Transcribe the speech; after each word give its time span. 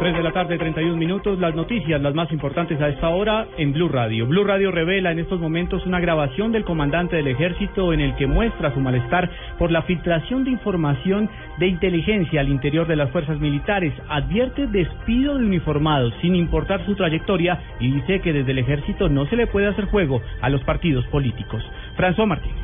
3 0.00 0.16
de 0.16 0.22
la 0.22 0.32
tarde, 0.32 0.58
31 0.58 0.96
minutos. 0.96 1.38
Las 1.38 1.54
noticias, 1.54 2.00
las 2.00 2.14
más 2.14 2.30
importantes 2.32 2.80
a 2.80 2.88
esta 2.88 3.08
hora 3.08 3.46
en 3.56 3.72
Blue 3.72 3.88
Radio. 3.88 4.26
Blue 4.26 4.44
Radio 4.44 4.70
revela 4.70 5.12
en 5.12 5.18
estos 5.18 5.40
momentos 5.40 5.86
una 5.86 6.00
grabación 6.00 6.52
del 6.52 6.64
comandante 6.64 7.16
del 7.16 7.28
ejército 7.28 7.92
en 7.92 8.00
el 8.00 8.14
que 8.16 8.26
muestra 8.26 8.74
su 8.74 8.80
malestar 8.80 9.30
por 9.58 9.70
la 9.70 9.82
filtración 9.82 10.44
de 10.44 10.50
información 10.50 11.30
de 11.58 11.68
inteligencia 11.68 12.40
al 12.40 12.48
interior 12.48 12.86
de 12.86 12.96
las 12.96 13.10
fuerzas 13.10 13.38
militares. 13.40 13.94
Advierte 14.08 14.66
despido 14.66 15.38
de 15.38 15.44
uniformados 15.44 16.12
sin 16.20 16.34
importar 16.34 16.84
su 16.84 16.94
trayectoria 16.94 17.58
y 17.80 17.90
dice 17.90 18.20
que 18.20 18.32
desde 18.32 18.50
el 18.50 18.58
ejército 18.58 19.08
no 19.08 19.26
se 19.26 19.36
le 19.36 19.46
puede 19.46 19.68
hacer 19.68 19.86
juego 19.86 20.20
a 20.40 20.50
los 20.50 20.62
partidos 20.64 21.06
políticos. 21.06 21.64
François 21.96 22.26
Martínez. 22.26 22.63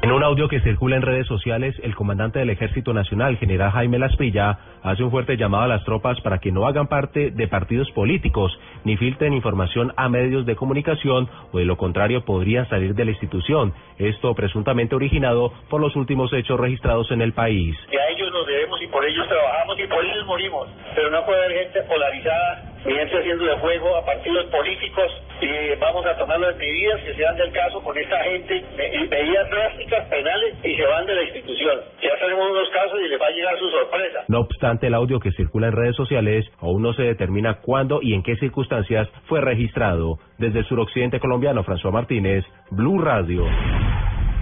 En 0.00 0.12
un 0.12 0.22
audio 0.22 0.46
que 0.46 0.60
circula 0.60 0.94
en 0.94 1.02
redes 1.02 1.26
sociales, 1.26 1.74
el 1.82 1.96
comandante 1.96 2.38
del 2.38 2.50
Ejército 2.50 2.94
Nacional, 2.94 3.36
general 3.36 3.72
Jaime 3.72 3.98
Lasprilla, 3.98 4.56
hace 4.84 5.02
un 5.02 5.10
fuerte 5.10 5.36
llamado 5.36 5.64
a 5.64 5.68
las 5.68 5.84
tropas 5.84 6.20
para 6.20 6.38
que 6.38 6.52
no 6.52 6.68
hagan 6.68 6.86
parte 6.86 7.32
de 7.32 7.48
partidos 7.48 7.90
políticos 7.90 8.56
ni 8.84 8.96
filtren 8.96 9.32
información 9.32 9.92
a 9.96 10.08
medios 10.08 10.46
de 10.46 10.54
comunicación 10.54 11.28
o 11.50 11.58
de 11.58 11.64
lo 11.64 11.76
contrario 11.76 12.24
podrían 12.24 12.68
salir 12.68 12.94
de 12.94 13.06
la 13.06 13.10
institución. 13.10 13.74
Esto 13.98 14.34
presuntamente 14.36 14.94
originado 14.94 15.52
por 15.68 15.80
los 15.80 15.96
últimos 15.96 16.32
hechos 16.32 16.60
registrados 16.60 17.10
en 17.10 17.20
el 17.20 17.32
país. 17.32 17.76
A 17.88 18.12
ellos 18.12 18.30
nos 18.32 18.46
debemos 18.46 18.80
y 18.80 18.86
por 18.86 19.04
ellos 19.04 19.26
trabajamos 19.26 19.80
y 19.80 19.86
por 19.88 20.04
ellos 20.04 20.26
morimos. 20.26 20.68
Pero 20.94 21.10
no 21.10 21.26
puede 21.26 21.44
haber 21.44 21.64
gente 21.64 21.82
polarizada 21.82 22.67
ni 22.88 22.94
gente 22.94 23.18
haciéndole 23.18 23.54
juego 23.58 23.96
a 23.96 24.04
partidos 24.04 24.46
políticos 24.46 25.12
y 25.42 25.76
vamos 25.78 26.04
a 26.06 26.16
tomar 26.16 26.40
las 26.40 26.56
medidas 26.56 27.00
que 27.02 27.14
sean 27.14 27.36
del 27.36 27.52
caso 27.52 27.82
con 27.82 27.96
esta 27.96 28.18
gente, 28.24 28.64
medidas 29.10 29.50
drásticas, 29.50 30.08
penales 30.08 30.54
y 30.64 30.74
se 30.74 30.86
van 30.86 31.06
de 31.06 31.14
la 31.14 31.22
institución. 31.22 31.80
Ya 32.02 32.18
tenemos 32.18 32.50
unos 32.50 32.68
casos 32.70 32.98
y 33.04 33.08
les 33.08 33.20
va 33.20 33.26
a 33.26 33.30
llegar 33.30 33.58
su 33.58 33.70
sorpresa. 33.70 34.24
No 34.28 34.40
obstante, 34.40 34.86
el 34.86 34.94
audio 34.94 35.20
que 35.20 35.32
circula 35.32 35.68
en 35.68 35.74
redes 35.74 35.96
sociales 35.96 36.46
aún 36.60 36.82
no 36.82 36.94
se 36.94 37.02
determina 37.02 37.60
cuándo 37.60 38.00
y 38.02 38.14
en 38.14 38.22
qué 38.22 38.36
circunstancias 38.36 39.06
fue 39.26 39.42
registrado. 39.42 40.18
Desde 40.38 40.60
el 40.60 40.64
suroccidente 40.64 41.20
colombiano, 41.20 41.64
François 41.64 41.92
Martínez, 41.92 42.44
Blue 42.70 43.00
Radio. 43.00 43.44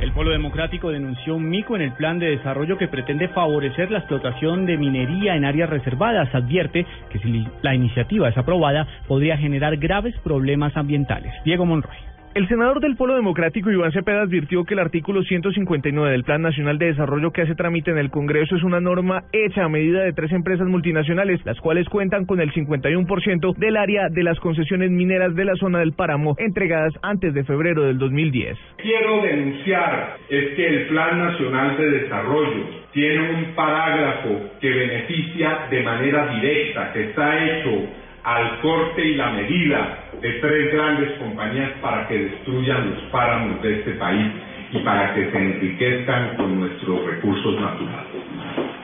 El 0.01 0.13
Polo 0.13 0.31
Democrático 0.31 0.91
denunció 0.91 1.37
un 1.37 1.49
mico 1.49 1.75
en 1.75 1.81
el 1.81 1.93
plan 1.93 2.19
de 2.19 2.29
desarrollo 2.29 2.77
que 2.77 2.87
pretende 2.87 3.29
favorecer 3.29 3.91
la 3.91 4.01
explotación 4.01 4.67
de 4.67 4.77
minería 4.77 5.37
en 5.37 5.47
áreas 5.47 5.71
reservadas. 5.71 6.35
Advierte 6.35 6.85
que 7.09 7.19
si 7.19 7.47
la 7.63 7.75
iniciativa 7.75 8.29
es 8.29 8.37
aprobada 8.37 8.87
podría 9.09 9.39
generar 9.39 9.79
graves 9.79 10.15
problemas 10.23 10.77
ambientales. 10.77 11.33
Diego 11.45 11.65
Monroy. 11.65 11.97
El 12.37 12.47
senador 12.49 12.81
del 12.81 12.97
Polo 12.97 13.15
Democrático 13.15 13.71
Iván 13.71 13.93
Cepeda 13.93 14.21
advirtió 14.21 14.65
que 14.65 14.75
el 14.75 14.81
artículo 14.81 15.23
159 15.23 16.11
del 16.11 16.23
Plan 16.23 16.43
Nacional 16.43 16.77
de 16.77 16.89
Desarrollo 16.89 17.31
que 17.31 17.41
hace 17.41 17.55
trámite 17.55 17.93
en 17.93 17.97
el 17.97 18.11
Congreso 18.11 18.57
es 18.57 18.63
una 18.63 18.79
norma 18.79 19.23
hecha 19.33 19.65
a 19.65 19.71
medida 19.71 20.03
de 20.03 20.13
tres 20.13 20.31
empresas 20.33 20.67
multinacionales, 20.67 21.41
las 21.47 21.59
cuales 21.61 21.89
cuentan 21.89 22.27
con 22.27 22.43
el 22.43 22.53
51% 22.53 23.57
del 23.57 23.79
área 23.79 24.11
de 24.11 24.23
las 24.23 24.39
concesiones 24.39 24.91
mineras 24.91 25.35
de 25.35 25.47
la 25.47 25.55
zona 25.55 25.79
del 25.79 25.95
páramo 25.95 26.35
entregadas 26.37 26.93
antes 27.01 27.33
de 27.33 27.43
febrero 27.45 27.85
del 27.85 27.97
2010. 27.97 28.59
Quiero 28.83 29.23
denunciar 29.23 30.19
es 30.29 30.57
que 30.57 30.67
el 30.67 30.89
Plan 30.89 31.19
Nacional 31.19 31.79
de 31.79 31.91
Desarrollo 31.91 32.67
tiene 32.93 33.31
un 33.31 33.55
parágrafo 33.55 34.51
que 34.61 34.69
beneficia 34.69 35.69
de 35.71 35.83
manera 35.83 36.35
directa, 36.35 36.93
que 36.93 37.05
está 37.05 37.47
hecho 37.47 38.06
al 38.27 38.59
corte 38.61 39.07
y 39.07 39.15
la 39.15 39.31
medida 39.31 39.99
de 40.21 40.33
tres 40.33 40.73
grandes 40.73 41.13
compañías 41.13 41.71
para 41.81 42.09
que 42.09 42.19
destruyan 42.19 42.91
los 42.91 42.99
páramos 43.05 43.63
de 43.63 43.79
este 43.79 43.93
país 43.93 44.27
y 44.73 44.79
para 44.81 45.15
que 45.15 45.31
se 45.31 45.39
enriquezcan 45.39 46.37
con 46.37 46.59
nuestros 46.59 47.07
recursos 47.07 47.61
naturales. 47.61 48.27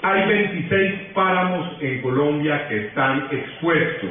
Hay 0.03 0.29
26 0.29 0.93
páramos 1.13 1.77
en 1.81 2.03
Colombia 2.03 2.69
que 2.69 2.87
están 2.87 3.27
expuestos 3.33 4.11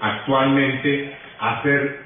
actualmente 0.00 1.12
a 1.40 1.60
ser 1.64 1.98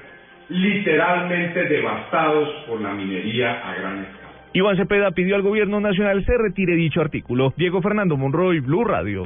literalmente 0.49 1.65
devastados 1.65 2.49
por 2.67 2.81
la 2.81 2.91
minería 2.93 3.51
a 3.51 3.75
gran 3.75 3.99
escala. 3.99 4.23
Iván 4.53 4.77
Cepeda 4.77 5.11
pidió 5.11 5.35
al 5.35 5.43
gobierno 5.43 5.79
nacional 5.79 6.25
se 6.25 6.37
retire 6.39 6.75
dicho 6.75 7.01
artículo. 7.01 7.53
Diego 7.55 7.83
Fernando 7.83 8.17
Monroy, 8.17 8.61
Blue 8.61 8.83
Radio. 8.83 9.25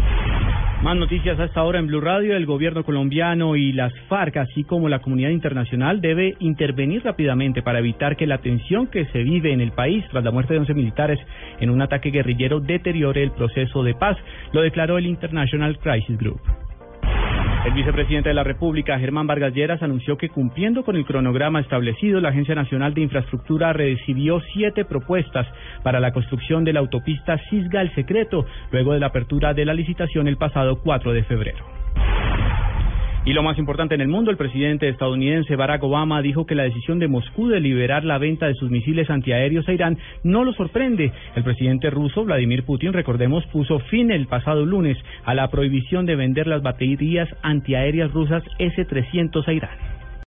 Más 0.87 0.95
noticias 0.95 1.37
hasta 1.37 1.59
ahora 1.59 1.79
en 1.79 1.87
Blue 1.87 1.99
Radio. 1.99 2.37
El 2.37 2.45
gobierno 2.45 2.85
colombiano 2.85 3.57
y 3.57 3.73
las 3.73 3.91
FARC, 4.07 4.37
así 4.37 4.63
como 4.63 4.87
la 4.87 4.99
comunidad 4.99 5.31
internacional, 5.31 5.99
debe 5.99 6.37
intervenir 6.39 7.03
rápidamente 7.03 7.61
para 7.61 7.79
evitar 7.79 8.15
que 8.15 8.25
la 8.25 8.37
tensión 8.37 8.87
que 8.87 9.03
se 9.07 9.21
vive 9.21 9.51
en 9.51 9.59
el 9.59 9.73
país 9.73 10.05
tras 10.11 10.23
la 10.23 10.31
muerte 10.31 10.53
de 10.53 10.61
11 10.61 10.73
militares 10.75 11.19
en 11.59 11.71
un 11.71 11.81
ataque 11.81 12.09
guerrillero 12.09 12.61
deteriore 12.61 13.21
el 13.21 13.31
proceso 13.31 13.83
de 13.83 13.95
paz. 13.95 14.15
Lo 14.53 14.61
declaró 14.61 14.97
el 14.97 15.07
International 15.07 15.77
Crisis 15.77 16.17
Group. 16.17 16.39
El 17.67 17.73
vicepresidente 17.73 18.29
de 18.29 18.33
la 18.33 18.45
República, 18.45 18.97
Germán 18.97 19.27
Vargas 19.27 19.53
Lleras, 19.53 19.83
anunció 19.83 20.17
que 20.17 20.29
cumpliendo 20.29 20.85
con 20.85 20.95
el 20.95 21.03
cronograma 21.03 21.59
establecido, 21.59 22.21
la 22.21 22.29
Agencia 22.29 22.55
Nacional 22.55 22.93
de 22.93 23.01
Infraestructura 23.01 23.73
recibió 23.73 24.39
siete 24.53 24.85
propuestas 24.85 25.45
para 25.83 25.99
la 25.99 26.13
construcción 26.13 26.63
de 26.63 26.71
la 26.71 26.79
autopista 26.79 27.37
Cisga 27.49 27.81
El 27.81 27.93
Secreto, 27.93 28.45
luego 28.71 28.93
de 28.93 29.01
la 29.01 29.07
apertura 29.07 29.53
de 29.53 29.65
la 29.65 29.73
licitación 29.73 30.29
el 30.29 30.37
pasado 30.37 30.79
4 30.81 31.11
de 31.11 31.23
febrero. 31.25 31.76
Y 33.27 33.33
lo 33.33 33.43
más 33.43 33.59
importante 33.59 33.93
en 33.93 33.99
el 33.99 34.07
mundo, 34.07 34.31
el 34.31 34.37
presidente 34.37 34.87
estadounidense 34.87 35.57
Barack 35.57 35.83
Obama 35.83 36.21
dijo 36.21 36.45
que 36.45 36.55
la 36.55 36.63
decisión 36.63 36.97
de 36.97 37.09
Moscú 37.09 37.49
de 37.49 37.59
liberar 37.59 38.05
la 38.05 38.19
venta 38.19 38.47
de 38.47 38.53
sus 38.53 38.71
misiles 38.71 39.09
antiaéreos 39.09 39.67
a 39.67 39.73
Irán 39.73 39.97
no 40.23 40.45
lo 40.45 40.53
sorprende. 40.53 41.11
El 41.35 41.43
presidente 41.43 41.89
ruso, 41.89 42.23
Vladimir 42.23 42.63
Putin, 42.63 42.93
recordemos, 42.93 43.45
puso 43.47 43.79
fin 43.79 44.11
el 44.11 44.27
pasado 44.27 44.65
lunes 44.65 44.97
a 45.25 45.33
la 45.33 45.49
prohibición 45.49 46.05
de 46.05 46.15
vender 46.15 46.47
las 46.47 46.61
baterías 46.61 47.27
antiaéreas 47.41 48.13
rusas 48.13 48.43
S-300 48.59 49.45
a 49.45 49.51
Irán. 49.51 49.96